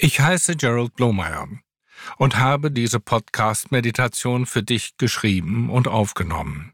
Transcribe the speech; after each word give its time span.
Ich 0.00 0.20
heiße 0.20 0.54
Gerald 0.54 0.94
Blomeyer 0.94 1.48
und 2.18 2.36
habe 2.38 2.70
diese 2.70 3.00
Podcast-Meditation 3.00 4.46
für 4.46 4.62
dich 4.62 4.96
geschrieben 4.96 5.70
und 5.70 5.88
aufgenommen. 5.88 6.72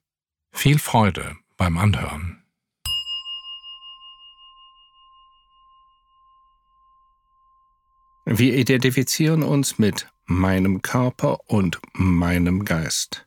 Viel 0.53 0.79
Freude 0.79 1.35
beim 1.57 1.79
Anhören. 1.79 2.45
Wir 8.27 8.57
identifizieren 8.57 9.43
uns 9.43 9.79
mit 9.79 10.13
meinem 10.27 10.83
Körper 10.83 11.49
und 11.49 11.81
meinem 11.95 12.67
Geist. 12.67 13.27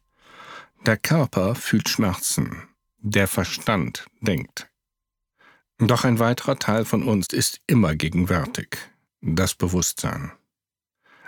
Der 0.86 0.98
Körper 0.98 1.56
fühlt 1.56 1.90
Schmerzen, 1.90 2.68
der 3.00 3.28
Verstand 3.28 4.06
denkt. 4.22 4.70
Doch 5.80 6.04
ein 6.04 6.20
weiterer 6.20 6.60
Teil 6.60 6.86
von 6.86 7.02
uns 7.02 7.28
ist 7.34 7.62
immer 7.66 7.96
gegenwärtig, 7.96 8.78
das 9.22 9.56
Bewusstsein. 9.56 10.32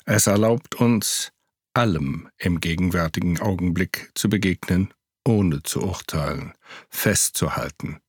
Es 0.05 0.27
erlaubt 0.27 0.76
uns, 0.76 1.32
allem 1.73 2.30
im 2.38 2.59
gegenwärtigen 2.59 3.40
Augenblick 3.40 4.12
zu 4.16 4.30
begegnen, 4.30 4.94
ohne 5.26 5.63
zu 5.63 5.82
urteilen, 5.82 6.54
festzuhalten 6.90 8.02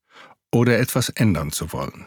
oder 0.53 0.79
etwas 0.79 1.09
ändern 1.11 1.53
zu 1.53 1.73
wollen. 1.73 2.07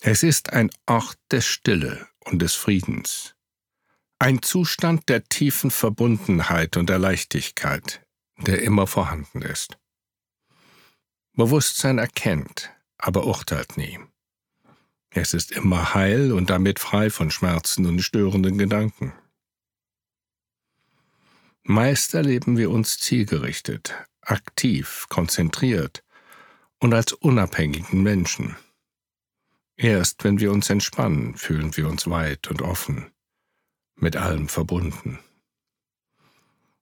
Es 0.00 0.22
ist 0.22 0.52
ein 0.52 0.70
Ort 0.86 1.18
der 1.30 1.40
Stille 1.40 2.06
und 2.20 2.40
des 2.40 2.54
Friedens, 2.54 3.34
ein 4.18 4.42
Zustand 4.42 5.08
der 5.08 5.24
tiefen 5.24 5.70
Verbundenheit 5.70 6.76
und 6.76 6.88
der 6.88 6.98
Leichtigkeit, 6.98 8.06
der 8.38 8.62
immer 8.62 8.86
vorhanden 8.86 9.42
ist. 9.42 9.78
Bewusstsein 11.32 11.98
erkennt, 11.98 12.70
aber 12.98 13.26
urteilt 13.26 13.76
nie. 13.76 13.98
Es 15.16 15.32
ist 15.32 15.52
immer 15.52 15.94
heil 15.94 16.32
und 16.32 16.50
damit 16.50 16.80
frei 16.80 17.08
von 17.08 17.30
Schmerzen 17.30 17.86
und 17.86 18.00
störenden 18.00 18.58
Gedanken. 18.58 19.12
Meist 21.62 22.14
erleben 22.14 22.56
wir 22.56 22.70
uns 22.70 22.98
zielgerichtet, 22.98 23.94
aktiv, 24.22 25.06
konzentriert 25.08 26.02
und 26.80 26.92
als 26.94 27.12
unabhängigen 27.12 28.02
Menschen. 28.02 28.56
Erst 29.76 30.24
wenn 30.24 30.40
wir 30.40 30.50
uns 30.50 30.68
entspannen, 30.68 31.36
fühlen 31.36 31.76
wir 31.76 31.88
uns 31.88 32.10
weit 32.10 32.48
und 32.48 32.60
offen, 32.60 33.12
mit 33.94 34.16
allem 34.16 34.48
verbunden. 34.48 35.20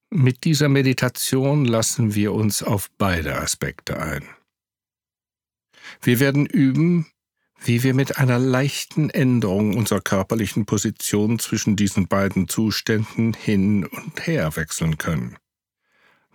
Mit 0.09 0.45
dieser 0.45 0.71
Meditation 0.71 1.67
lassen 1.67 2.15
wir 2.15 2.33
uns 2.33 2.63
auf 2.63 2.91
beide 2.97 3.37
Aspekte 3.37 4.01
ein. 4.01 4.25
Wir 6.01 6.19
werden 6.19 6.47
üben, 6.47 7.12
wie 7.65 7.83
wir 7.83 7.95
mit 7.95 8.19
einer 8.19 8.39
leichten 8.39 9.11
Änderung 9.11 9.77
unserer 9.77 10.01
körperlichen 10.01 10.67
Position 10.67 11.39
zwischen 11.39 11.77
diesen 11.77 12.09
beiden 12.09 12.49
Zuständen 12.49 13.35
hin 13.35 13.85
und 13.87 14.27
her 14.27 14.57
wechseln 14.57 14.99
können. 14.99 15.37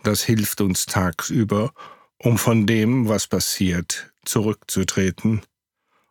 Das 0.04 0.24
hilft 0.24 0.62
uns 0.62 0.86
tagsüber, 0.86 1.74
um 2.18 2.38
von 2.38 2.66
dem, 2.66 3.10
was 3.10 3.28
passiert, 3.28 4.12
zurückzutreten 4.24 5.42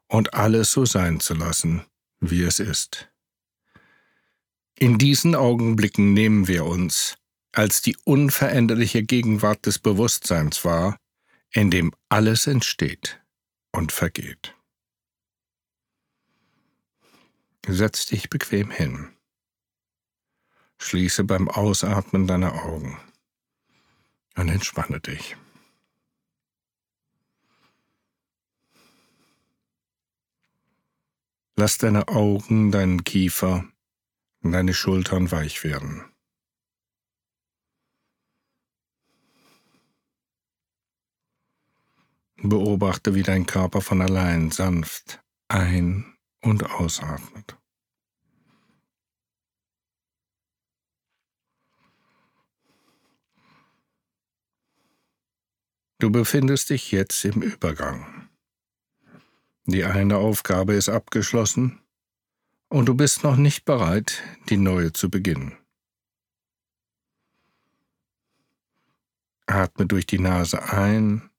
und 0.08 0.34
alles 0.34 0.72
so 0.72 0.84
sein 0.84 1.20
zu 1.20 1.34
lassen, 1.34 1.82
wie 2.20 2.42
es 2.42 2.58
ist. 2.58 3.08
In 4.78 4.98
diesen 4.98 5.34
Augenblicken 5.34 6.12
nehmen 6.12 6.48
wir 6.48 6.66
uns 6.66 7.16
als 7.52 7.80
die 7.80 7.96
unveränderliche 8.04 9.02
Gegenwart 9.02 9.64
des 9.64 9.78
Bewusstseins 9.78 10.64
wahr, 10.64 10.98
in 11.50 11.70
dem 11.70 11.94
alles 12.10 12.46
entsteht 12.46 13.18
und 13.72 13.92
vergeht. 13.92 14.55
Setz 17.68 18.06
dich 18.06 18.30
bequem 18.30 18.70
hin. 18.70 19.12
Schließe 20.78 21.24
beim 21.24 21.48
Ausatmen 21.48 22.26
deine 22.28 22.52
Augen 22.52 22.96
und 24.36 24.48
entspanne 24.48 25.00
dich. 25.00 25.36
Lass 31.56 31.78
deine 31.78 32.06
Augen, 32.08 32.70
deinen 32.70 33.02
Kiefer 33.02 33.66
und 34.42 34.52
deine 34.52 34.74
Schultern 34.74 35.32
weich 35.32 35.64
werden. 35.64 36.04
Beobachte, 42.36 43.14
wie 43.14 43.22
dein 43.22 43.46
Körper 43.46 43.80
von 43.80 44.02
allein 44.02 44.50
sanft 44.50 45.24
ein- 45.48 46.16
und 46.42 46.70
ausatmet. 46.70 47.55
Du 55.98 56.10
befindest 56.10 56.68
dich 56.68 56.92
jetzt 56.92 57.24
im 57.24 57.40
Übergang. 57.40 58.28
Die 59.64 59.84
eine 59.84 60.18
Aufgabe 60.18 60.74
ist 60.74 60.90
abgeschlossen 60.90 61.80
und 62.68 62.86
du 62.86 62.94
bist 62.94 63.24
noch 63.24 63.36
nicht 63.36 63.64
bereit, 63.64 64.22
die 64.50 64.58
neue 64.58 64.92
zu 64.92 65.10
beginnen. 65.10 65.56
Atme 69.46 69.86
durch 69.86 70.04
die 70.06 70.18
Nase 70.18 70.62
ein 70.64 71.30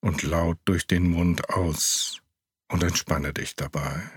und 0.00 0.22
laut 0.22 0.58
durch 0.64 0.86
den 0.86 1.10
Mund 1.10 1.50
aus 1.50 2.22
und 2.68 2.82
entspanne 2.82 3.34
dich 3.34 3.56
dabei. 3.56 4.10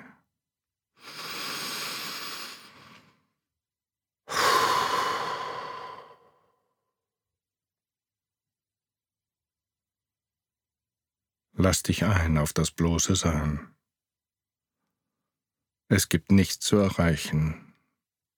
Lass 11.61 11.83
dich 11.83 12.05
ein 12.05 12.37
auf 12.37 12.53
das 12.53 12.71
bloße 12.71 13.17
Sein. 13.17 13.75
Es 15.89 16.07
gibt 16.07 16.31
nichts 16.31 16.65
zu 16.65 16.77
erreichen, 16.77 17.75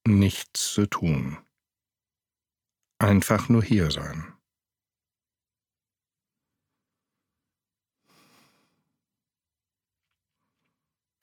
nichts 0.04 0.72
zu 0.72 0.86
tun. 0.86 1.38
Einfach 2.98 3.48
nur 3.48 3.62
hier 3.62 3.92
sein. 3.92 4.32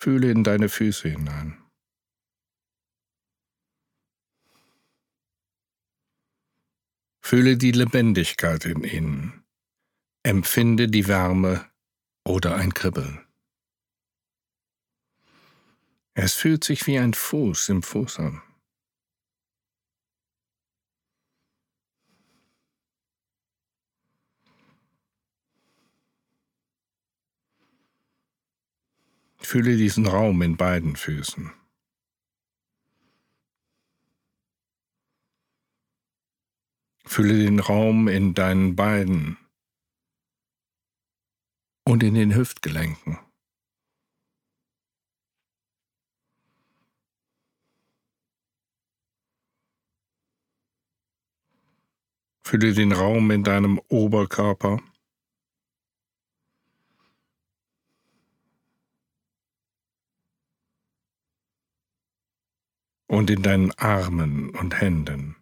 Fühle 0.01 0.31
in 0.31 0.45
deine 0.45 0.69
Füße 0.69 1.09
hinein. 1.09 1.61
Fühle 7.21 7.57
die 7.57 7.73
Lebendigkeit 7.73 8.63
in 8.63 8.85
ihnen. 8.85 9.43
Empfinde 10.23 10.87
die 10.87 11.05
Wärme 11.09 11.69
oder 12.29 12.55
ein 12.55 12.75
Kribbeln. 12.75 13.25
Es 16.13 16.35
fühlt 16.35 16.63
sich 16.63 16.85
wie 16.85 16.99
ein 16.99 17.15
Fuß 17.15 17.69
im 17.69 17.81
Fuß 17.81 18.19
an. 18.19 18.43
Fühle 29.37 29.75
diesen 29.75 30.05
Raum 30.05 30.43
in 30.43 30.55
beiden 30.55 30.95
Füßen. 30.95 31.51
Fühle 37.05 37.39
den 37.39 37.59
Raum 37.59 38.07
in 38.07 38.35
deinen 38.35 38.75
Beinen 38.75 39.37
und 41.89 42.03
in 42.03 42.13
den 42.13 42.35
Hüftgelenken. 42.35 43.17
Fühle 52.43 52.73
den 52.73 52.91
Raum 52.91 53.31
in 53.31 53.43
deinem 53.43 53.79
Oberkörper 53.87 54.79
und 63.07 63.31
in 63.31 63.41
deinen 63.41 63.71
Armen 63.79 64.51
und 64.51 64.79
Händen. 64.79 65.35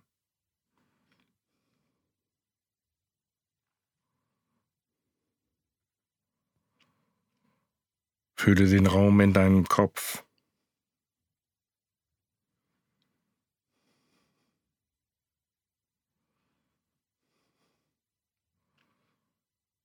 Fühle 8.39 8.69
den 8.69 8.85
Raum 8.85 9.19
in 9.19 9.33
deinem 9.33 9.67
Kopf. 9.67 10.23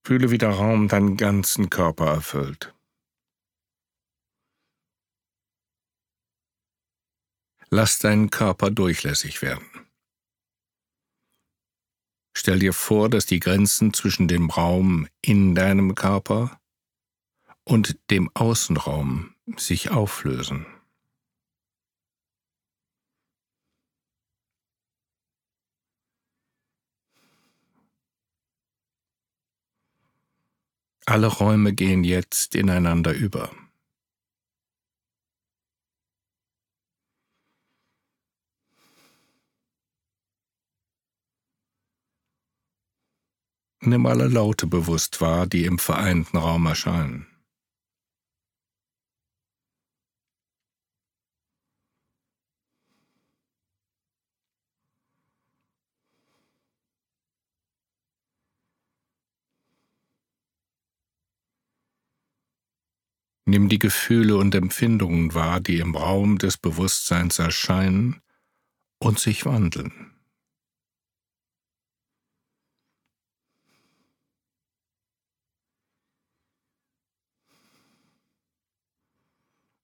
Fühle, 0.05 0.31
wie 0.31 0.39
der 0.39 0.51
Raum 0.51 0.89
deinen 0.89 1.17
ganzen 1.17 1.71
Körper 1.71 2.07
erfüllt. 2.07 2.75
Lass 7.71 8.01
deinen 8.01 8.29
Körper 8.29 8.71
durchlässig 8.71 9.41
werden. 9.41 9.67
Stell 12.37 12.59
dir 12.59 12.75
vor, 12.75 13.09
dass 13.09 13.25
die 13.25 13.41
Grenzen 13.41 13.95
zwischen 13.95 14.29
dem 14.29 14.51
Raum 14.51 15.09
in 15.23 15.55
deinem 15.55 15.95
Körper 15.95 16.62
und 17.65 17.99
dem 18.11 18.31
Außenraum 18.35 19.35
sich 19.57 19.91
auflösen. 19.91 20.67
Alle 31.05 31.27
Räume 31.27 31.73
gehen 31.73 32.05
jetzt 32.05 32.55
ineinander 32.55 33.13
über. 33.13 33.51
Nimm 43.85 44.07
alle 44.07 44.29
Laute 44.29 44.69
bewusst 44.69 45.21
wahr, 45.21 45.49
die 45.49 45.65
im 45.65 45.81
vereinten 45.81 46.37
Raum 46.37 46.67
erscheinen. 46.67 47.32
Nimm 63.53 63.69
die 63.69 63.79
Gefühle 63.79 64.39
und 64.39 64.55
Empfindungen 64.55 65.35
wahr, 65.35 65.61
die 65.61 65.77
im 65.77 65.95
Raum 65.95 66.39
des 66.39 66.57
Bewusstseins 66.57 67.39
erscheinen 67.39 68.23
und 68.99 69.19
sich 69.19 69.45
wandeln. 69.45 69.93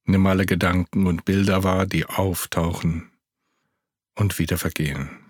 Nimm 0.07 0.27
alle 0.27 0.47
Gedanken 0.47 1.07
und 1.07 1.27
Bilder 1.27 1.63
wahr, 1.63 1.85
die 1.85 2.07
auftauchen 2.07 3.13
und 4.15 4.39
wieder 4.39 4.57
vergehen. 4.57 5.28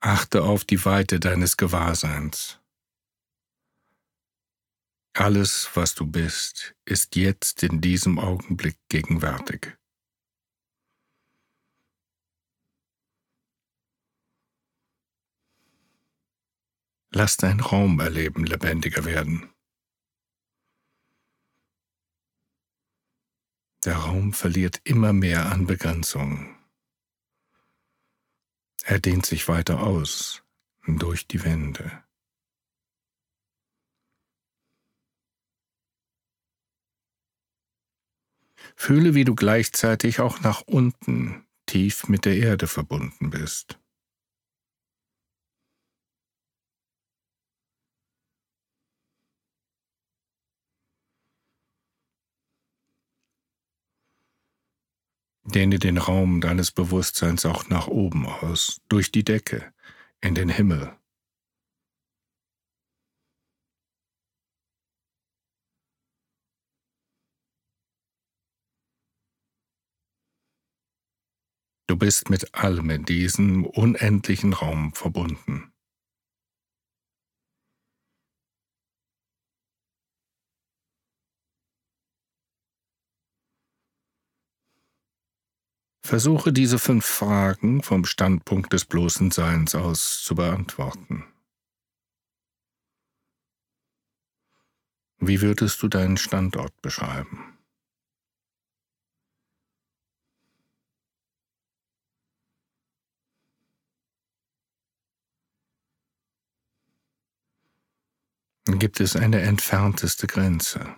Achte 0.00 0.44
auf 0.44 0.64
die 0.64 0.84
Weite 0.84 1.18
deines 1.18 1.56
Gewahrseins. 1.56 2.60
Alles, 5.12 5.68
was 5.74 5.96
du 5.96 6.06
bist, 6.06 6.76
ist 6.84 7.16
jetzt 7.16 7.64
in 7.64 7.80
diesem 7.80 8.20
Augenblick 8.20 8.76
gegenwärtig. 8.88 9.76
Lass 17.10 17.36
dein 17.36 17.58
Raumerleben 17.58 18.44
lebendiger 18.44 19.04
werden. 19.04 19.52
Der 23.84 23.96
Raum 23.96 24.32
verliert 24.32 24.80
immer 24.84 25.12
mehr 25.12 25.50
an 25.50 25.66
Begrenzung. 25.66 26.57
Er 28.84 28.98
dehnt 28.98 29.26
sich 29.26 29.48
weiter 29.48 29.82
aus 29.82 30.42
durch 30.86 31.26
die 31.26 31.44
Wände. 31.44 32.02
Fühle, 38.76 39.14
wie 39.14 39.24
du 39.24 39.34
gleichzeitig 39.34 40.20
auch 40.20 40.40
nach 40.40 40.62
unten 40.62 41.46
tief 41.66 42.08
mit 42.08 42.24
der 42.24 42.36
Erde 42.36 42.66
verbunden 42.66 43.30
bist. 43.30 43.78
Dehne 55.48 55.78
den 55.78 55.98
Raum 55.98 56.40
deines 56.40 56.70
Bewusstseins 56.70 57.46
auch 57.46 57.68
nach 57.68 57.88
oben 57.88 58.26
aus, 58.26 58.80
durch 58.88 59.10
die 59.10 59.24
Decke, 59.24 59.72
in 60.20 60.34
den 60.34 60.48
Himmel. 60.48 60.94
Du 71.86 71.96
bist 71.96 72.28
mit 72.28 72.54
allem 72.54 72.90
in 72.90 73.06
diesem 73.06 73.64
unendlichen 73.64 74.52
Raum 74.52 74.92
verbunden. 74.92 75.72
Versuche 86.08 86.54
diese 86.54 86.78
fünf 86.78 87.04
Fragen 87.04 87.82
vom 87.82 88.06
Standpunkt 88.06 88.72
des 88.72 88.86
bloßen 88.86 89.30
Seins 89.30 89.74
aus 89.74 90.22
zu 90.24 90.34
beantworten. 90.34 91.26
Wie 95.18 95.42
würdest 95.42 95.82
du 95.82 95.88
deinen 95.88 96.16
Standort 96.16 96.80
beschreiben? 96.80 97.58
gibt 108.64 109.00
es 109.00 109.14
eine 109.14 109.42
entfernteste 109.42 110.26
Grenze. 110.26 110.96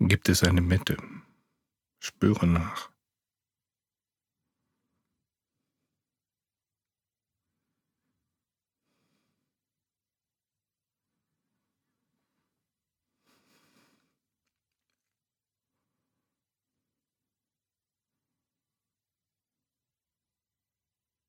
Gibt 0.00 0.28
es 0.28 0.42
eine 0.42 0.60
Mitte? 0.60 0.96
Spüre 2.00 2.46
nach. 2.46 2.90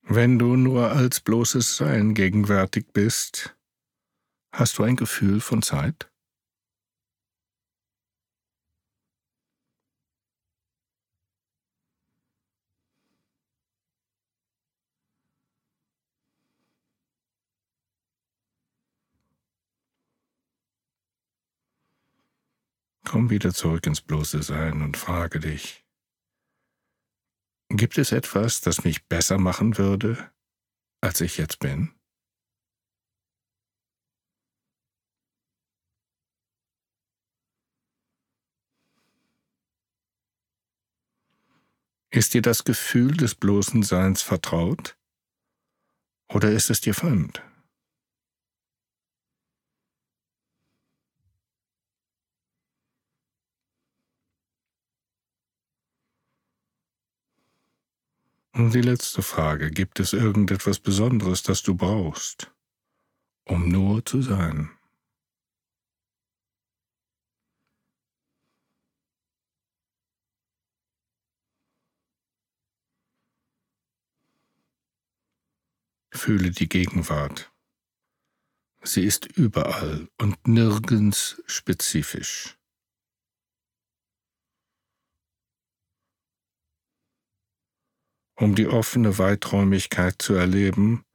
Wenn 0.08 0.40
du 0.40 0.56
nur 0.56 0.92
als 0.92 1.20
bloßes 1.20 1.78
Sein 1.78 2.14
gegenwärtig 2.14 2.86
bist, 2.94 3.58
hast 4.54 4.78
du 4.78 4.84
ein 4.84 4.96
Gefühl 4.96 5.42
von 5.42 5.62
Zeit? 5.62 6.12
Komm 23.16 23.30
wieder 23.30 23.54
zurück 23.54 23.88
ins 23.88 24.02
bloße 24.02 24.44
Sein 24.44 24.82
und 24.82 24.98
frage 24.98 25.40
dich, 25.40 25.86
Gibt 27.70 27.98
es 27.98 28.12
etwas, 28.12 28.60
das 28.60 28.84
mich 28.84 29.08
besser 29.08 29.38
machen 29.38 29.78
würde, 29.78 30.34
als 31.00 31.22
ich 31.22 31.38
jetzt 31.38 31.60
bin? 31.60 31.94
Ist 42.10 42.34
dir 42.34 42.42
das 42.42 42.66
Gefühl 42.66 43.16
des 43.16 43.34
bloßen 43.34 43.84
Seins 43.84 44.24
vertraut 44.24 44.98
oder 46.28 46.52
ist 46.52 46.70
es 46.70 46.82
dir 46.82 46.94
fremd? 46.94 47.42
Und 58.66 58.74
die 58.74 58.82
letzte 58.82 59.22
Frage, 59.22 59.70
gibt 59.70 60.00
es 60.00 60.12
irgendetwas 60.12 60.80
Besonderes, 60.80 61.44
das 61.44 61.62
du 61.62 61.76
brauchst, 61.76 62.52
um 63.44 63.70
nur 63.70 64.04
zu 64.04 64.24
sein? 64.24 64.72
Fühle 76.10 76.50
die 76.50 76.68
Gegenwart. 76.68 77.54
Sie 78.82 79.04
ist 79.04 79.28
überall 79.28 80.08
und 80.18 80.48
nirgends 80.48 81.40
spezifisch. 81.46 82.55
Um 88.38 88.54
die 88.54 88.68
offene 88.68 89.18
Weiträumigkeit 89.18 90.22
zu 90.22 90.34
erleben, 90.34 91.06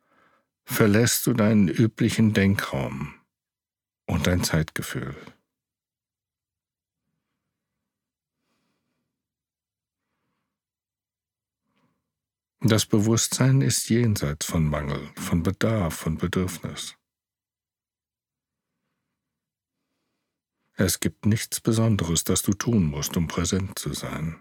verlässt 0.64 1.26
du 1.26 1.34
deinen 1.34 1.68
üblichen 1.68 2.32
Denkraum 2.32 3.14
und 4.06 4.26
dein 4.26 4.42
Zeitgefühl. 4.42 5.14
Das 12.62 12.84
Bewusstsein 12.84 13.62
ist 13.62 13.88
jenseits 13.88 14.44
von 14.44 14.64
Mangel, 14.64 15.10
von 15.16 15.42
Bedarf, 15.42 15.94
von 15.94 16.18
Bedürfnis. 16.18 16.94
Es 20.74 21.00
gibt 21.00 21.26
nichts 21.26 21.60
Besonderes, 21.60 22.24
das 22.24 22.42
du 22.42 22.52
tun 22.52 22.84
musst, 22.84 23.16
um 23.16 23.28
präsent 23.28 23.78
zu 23.78 23.92
sein. 23.92 24.40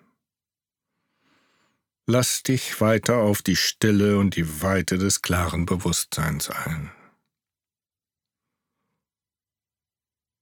Lass 2.11 2.41
dich 2.41 2.81
weiter 2.81 3.17
auf 3.17 3.43
die 3.43 3.55
Stille 3.55 4.17
und 4.17 4.35
die 4.35 4.63
Weite 4.63 4.97
des 4.97 5.21
klaren 5.21 5.67
Bewusstseins 5.67 6.49
ein. 6.49 6.91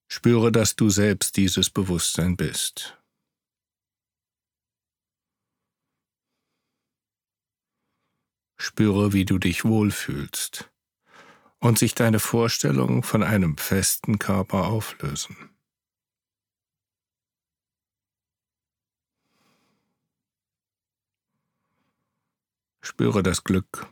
Spüre, 0.10 0.54
dass 0.54 0.78
du 0.78 0.90
selbst 0.90 1.36
dieses 1.36 1.70
Bewusstsein 1.70 2.38
bist. 2.38 2.98
Spüre, 8.58 9.12
wie 9.12 9.26
du 9.26 9.38
dich 9.38 9.66
wohlfühlst 9.66 10.72
und 11.60 11.78
sich 11.78 11.96
deine 11.96 12.20
Vorstellungen 12.20 13.04
von 13.04 13.24
einem 13.24 13.58
festen 13.58 14.20
Körper 14.20 14.68
auflösen. 14.68 15.57
Spüre 22.88 23.22
das 23.22 23.44
Glück 23.44 23.86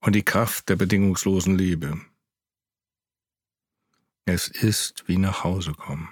und 0.00 0.16
die 0.16 0.24
Kraft 0.24 0.68
der 0.68 0.74
bedingungslosen 0.74 1.56
Liebe. 1.56 2.00
Es 4.24 4.48
ist 4.48 5.06
wie 5.06 5.16
nach 5.16 5.44
Hause 5.44 5.74
kommen. 5.74 6.08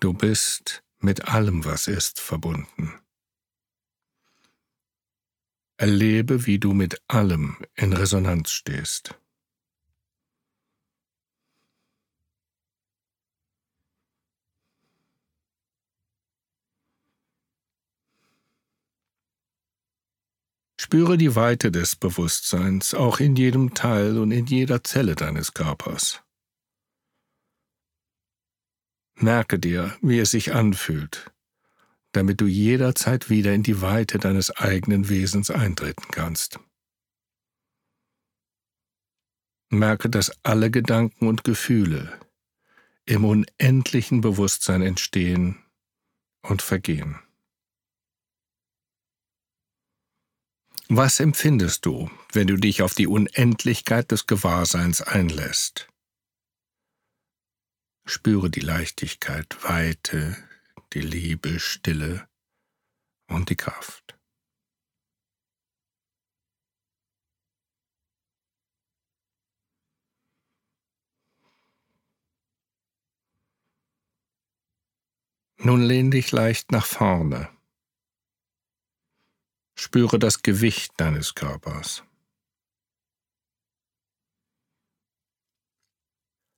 Du 0.00 0.12
bist 0.12 0.82
mit 0.98 1.28
allem, 1.28 1.64
was 1.64 1.86
ist, 1.86 2.18
verbunden. 2.18 2.92
Erlebe, 5.76 6.44
wie 6.46 6.58
du 6.58 6.72
mit 6.72 7.00
allem 7.06 7.64
in 7.76 7.92
Resonanz 7.92 8.50
stehst. 8.50 9.21
Spüre 20.92 21.16
die 21.16 21.34
Weite 21.34 21.72
des 21.72 21.96
Bewusstseins 21.96 22.92
auch 22.92 23.18
in 23.18 23.34
jedem 23.34 23.72
Teil 23.72 24.18
und 24.18 24.30
in 24.30 24.44
jeder 24.44 24.84
Zelle 24.84 25.14
deines 25.14 25.54
Körpers. 25.54 26.22
Merke 29.14 29.58
dir, 29.58 29.96
wie 30.02 30.18
es 30.18 30.32
sich 30.32 30.52
anfühlt, 30.52 31.32
damit 32.12 32.42
du 32.42 32.46
jederzeit 32.46 33.30
wieder 33.30 33.54
in 33.54 33.62
die 33.62 33.80
Weite 33.80 34.18
deines 34.18 34.50
eigenen 34.50 35.08
Wesens 35.08 35.50
eintreten 35.50 36.08
kannst. 36.10 36.60
Merke, 39.70 40.10
dass 40.10 40.44
alle 40.44 40.70
Gedanken 40.70 41.26
und 41.26 41.42
Gefühle 41.42 42.20
im 43.06 43.24
unendlichen 43.24 44.20
Bewusstsein 44.20 44.82
entstehen 44.82 45.56
und 46.42 46.60
vergehen. 46.60 47.18
Was 50.94 51.20
empfindest 51.20 51.86
du, 51.86 52.10
wenn 52.34 52.48
du 52.48 52.56
dich 52.56 52.82
auf 52.82 52.94
die 52.94 53.06
Unendlichkeit 53.06 54.10
des 54.10 54.26
Gewahrseins 54.26 55.00
einlässt? 55.00 55.88
Spüre 58.04 58.50
die 58.50 58.60
Leichtigkeit, 58.60 59.56
Weite, 59.64 60.36
die 60.92 61.00
Liebe, 61.00 61.60
Stille 61.60 62.28
und 63.26 63.48
die 63.48 63.56
Kraft. 63.56 64.18
Nun 75.56 75.80
lehn 75.80 76.10
dich 76.10 76.32
leicht 76.32 76.70
nach 76.70 76.84
vorne 76.84 77.48
Spüre 79.84 80.20
das 80.20 80.42
Gewicht 80.42 80.92
deines 80.98 81.34
Körpers. 81.34 82.04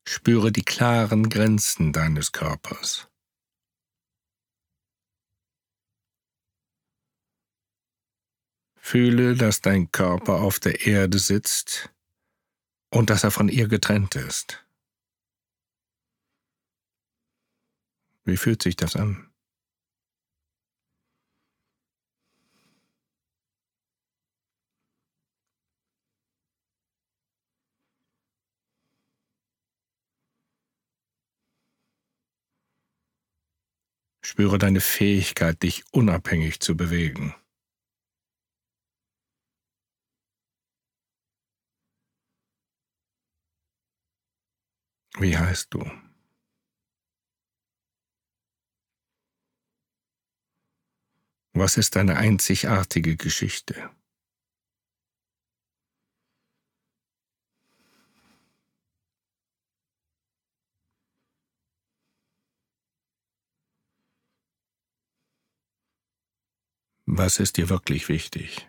Spüre 0.07 0.53
die 0.53 0.63
klaren 0.63 1.31
Grenzen 1.31 1.95
deines 1.95 2.33
Körpers. 2.33 3.09
Fühle, 8.77 9.35
dass 9.37 9.63
dein 9.63 9.91
Körper 9.91 10.43
auf 10.43 10.61
der 10.61 10.87
Erde 10.87 11.19
sitzt 11.19 11.95
und 12.91 13.09
dass 13.09 13.25
er 13.25 13.31
von 13.31 13.49
ihr 13.49 13.69
getrennt 13.69 14.17
ist. 14.17 14.67
Wie 18.25 18.37
fühlt 18.37 18.63
sich 18.63 18.77
das 18.77 18.97
an? 18.97 19.34
Spüre 34.35 34.59
deine 34.59 34.81
Fähigkeit, 34.81 35.63
dich 35.63 35.85
unabhängig 35.93 36.59
zu 36.59 36.77
bewegen. 36.77 37.37
Wie 45.21 45.39
heißt 45.39 45.73
du? 45.73 45.89
Was 51.53 51.77
ist 51.77 51.95
deine 51.95 52.17
einzigartige 52.17 53.17
Geschichte? 53.17 53.89
Was 67.17 67.39
ist 67.39 67.59
dir 67.59 67.69
wirklich 67.69 68.09
wichtig? 68.09 68.69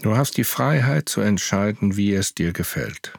Du 0.00 0.16
hast 0.16 0.38
die 0.38 0.44
Freiheit 0.44 1.10
zu 1.10 1.20
entscheiden, 1.20 1.98
wie 1.98 2.14
es 2.14 2.32
dir 2.34 2.54
gefällt. 2.54 3.12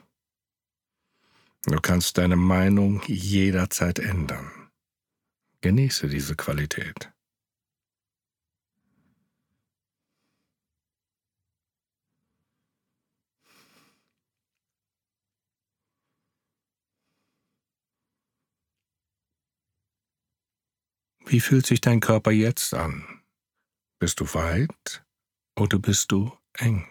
Du 1.65 1.79
kannst 1.79 2.17
deine 2.17 2.37
Meinung 2.37 3.03
jederzeit 3.05 3.99
ändern. 3.99 4.71
Genieße 5.61 6.07
diese 6.07 6.35
Qualität. 6.35 7.11
Wie 21.31 21.41
fühlt 21.41 21.67
sich 21.67 21.79
dein 21.79 21.99
Körper 21.99 22.31
jetzt 22.31 22.73
an? 22.73 23.21
Bist 23.99 24.19
du 24.19 24.33
weit 24.33 25.05
oder 25.55 25.77
bist 25.77 26.11
du 26.11 26.35
eng? 26.53 26.87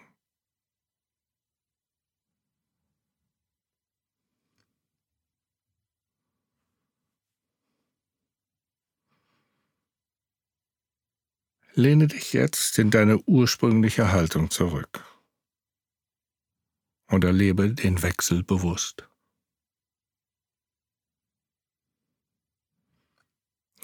Lehne 11.73 12.07
dich 12.07 12.31
jetzt 12.31 12.79
in 12.79 12.91
deine 12.91 13.17
ursprüngliche 13.23 14.13
Haltung 14.13 14.49
zurück 14.49 15.03
und 17.07 17.25
erlebe 17.25 17.73
den 17.73 18.01
Wechsel 18.03 18.43
bewusst. 18.43 19.08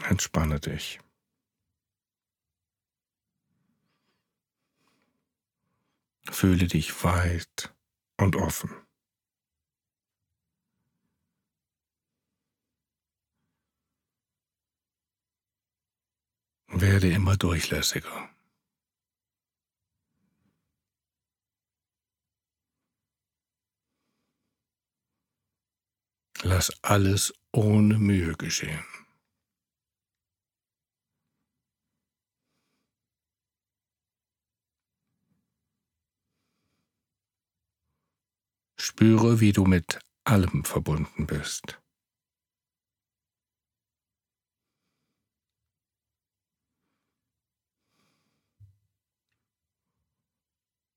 Entspanne 0.03 0.59
dich. 0.59 0.99
Fühle 6.29 6.67
dich 6.67 7.03
weit 7.03 7.73
und 8.17 8.35
offen. 8.35 8.75
Werde 16.67 17.09
immer 17.09 17.37
durchlässiger. 17.37 18.29
Lass 26.41 26.71
alles 26.83 27.33
ohne 27.53 27.97
Mühe 27.97 28.33
geschehen. 28.35 28.94
Spüre, 38.97 39.41
wie 39.41 39.51
du 39.51 39.65
mit 39.65 39.99
allem 40.23 40.63
verbunden 40.63 41.27
bist. 41.27 41.81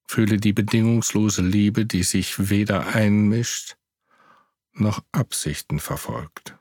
Fühle 0.08 0.36
die 0.36 0.52
bedingungslose 0.52 1.42
Liebe, 1.42 1.86
die 1.86 2.04
sich 2.04 2.48
weder 2.48 2.86
einmischt 2.86 3.76
noch 4.72 5.04
Absichten 5.10 5.80
verfolgt. 5.80 6.56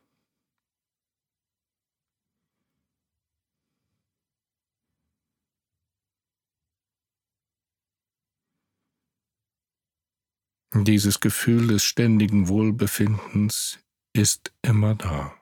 Dieses 10.73 11.19
Gefühl 11.19 11.67
des 11.67 11.83
ständigen 11.83 12.49
Wohlbefindens 12.49 13.79
ist 14.13 14.53
immer 14.61 14.95
da. 14.95 15.33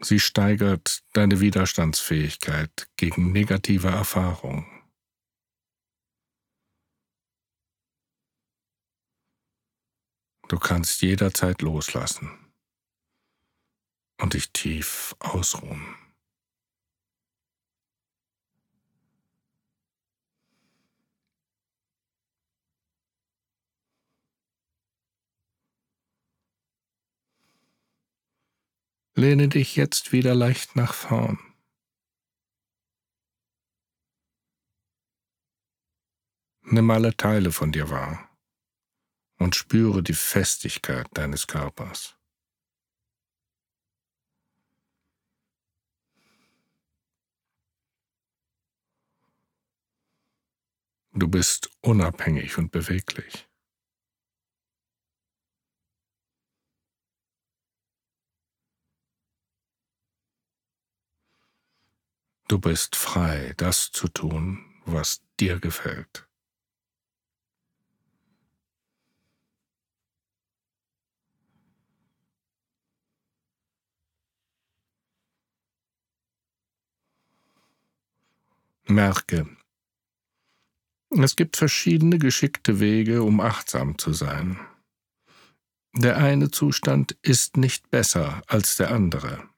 Sie 0.00 0.18
steigert 0.18 1.04
deine 1.12 1.40
Widerstandsfähigkeit 1.40 2.90
gegen 2.96 3.32
negative 3.32 3.88
Erfahrungen. 3.88 4.66
Du 10.48 10.58
kannst 10.58 11.02
jederzeit 11.02 11.62
loslassen 11.62 12.52
und 14.20 14.34
dich 14.34 14.52
tief 14.52 15.16
ausruhen. 15.18 16.01
Lehne 29.22 29.46
dich 29.46 29.76
jetzt 29.76 30.10
wieder 30.10 30.34
leicht 30.34 30.74
nach 30.74 30.94
vorn. 30.94 31.38
Nimm 36.62 36.90
alle 36.90 37.16
Teile 37.16 37.52
von 37.52 37.70
dir 37.70 37.88
wahr 37.88 38.36
und 39.38 39.54
spüre 39.54 40.02
die 40.02 40.12
Festigkeit 40.12 41.06
deines 41.12 41.46
Körpers. 41.46 42.16
Du 51.12 51.28
bist 51.28 51.70
unabhängig 51.80 52.58
und 52.58 52.72
beweglich. 52.72 53.51
Du 62.52 62.58
bist 62.58 62.96
frei, 62.96 63.54
das 63.56 63.92
zu 63.92 64.08
tun, 64.08 64.62
was 64.84 65.22
dir 65.40 65.58
gefällt. 65.58 66.28
Merke, 78.84 79.56
es 81.08 81.36
gibt 81.36 81.56
verschiedene 81.56 82.18
geschickte 82.18 82.80
Wege, 82.80 83.22
um 83.22 83.40
achtsam 83.40 83.96
zu 83.96 84.12
sein. 84.12 84.60
Der 85.94 86.18
eine 86.18 86.50
Zustand 86.50 87.16
ist 87.22 87.56
nicht 87.56 87.88
besser 87.90 88.42
als 88.46 88.76
der 88.76 88.90
andere. 88.90 89.51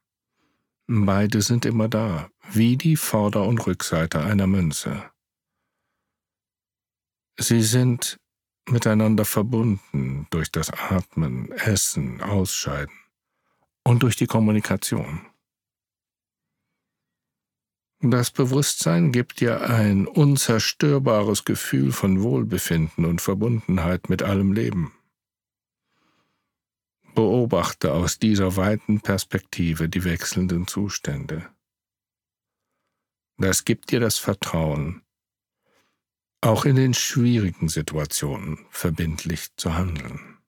Beide 0.86 1.40
sind 1.40 1.64
immer 1.64 1.88
da, 1.88 2.30
wie 2.50 2.76
die 2.76 2.96
Vorder- 2.96 3.46
und 3.46 3.66
Rückseite 3.66 4.20
einer 4.20 4.46
Münze. 4.46 5.10
Sie 7.38 7.62
sind 7.62 8.18
miteinander 8.68 9.24
verbunden 9.24 10.26
durch 10.30 10.52
das 10.52 10.70
Atmen, 10.70 11.50
Essen, 11.52 12.20
Ausscheiden 12.20 12.94
und 13.82 14.02
durch 14.02 14.16
die 14.16 14.26
Kommunikation. 14.26 15.26
Das 18.00 18.30
Bewusstsein 18.30 19.12
gibt 19.12 19.40
dir 19.40 19.62
ein 19.62 20.06
unzerstörbares 20.06 21.46
Gefühl 21.46 21.90
von 21.92 22.22
Wohlbefinden 22.22 23.06
und 23.06 23.22
Verbundenheit 23.22 24.10
mit 24.10 24.22
allem 24.22 24.52
Leben. 24.52 24.92
Beobachte 27.14 27.92
aus 27.92 28.18
dieser 28.18 28.56
weiten 28.56 29.00
Perspektive 29.00 29.88
die 29.88 30.04
wechselnden 30.04 30.66
Zustände. 30.66 31.48
Das 33.36 33.64
gibt 33.64 33.90
dir 33.90 34.00
das 34.00 34.18
Vertrauen, 34.18 35.02
auch 36.40 36.64
in 36.64 36.76
den 36.76 36.94
schwierigen 36.94 37.68
Situationen 37.68 38.66
verbindlich 38.70 39.56
zu 39.56 39.74
handeln. 39.74 40.38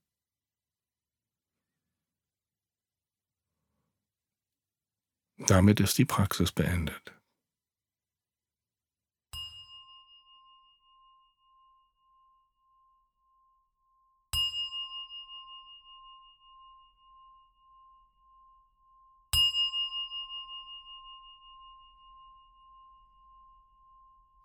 Damit 5.38 5.80
ist 5.80 5.98
die 5.98 6.04
Praxis 6.04 6.52
beendet. 6.52 7.15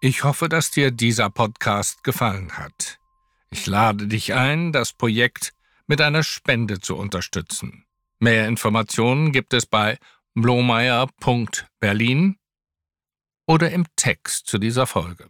Ich 0.04 0.24
hoffe, 0.24 0.50
dass 0.50 0.72
dir 0.72 0.90
dieser 0.90 1.30
Podcast 1.30 2.04
gefallen 2.04 2.58
hat. 2.58 2.98
Ich 3.52 3.68
lade 3.68 4.08
dich 4.08 4.34
ein, 4.34 4.72
das 4.72 4.94
Projekt 4.94 5.54
mit 5.86 6.02
einer 6.02 6.24
Spende 6.24 6.80
zu 6.80 6.96
unterstützen. 6.96 7.86
Mehr 8.18 8.48
Informationen 8.48 9.32
gibt 9.32 9.54
es 9.54 9.68
bei 9.68 10.00
blomeyer.berlin 10.34 12.38
oder 13.46 13.70
im 13.70 13.86
Text 13.96 14.48
zu 14.48 14.58
dieser 14.58 14.88
Folge. 14.88 15.30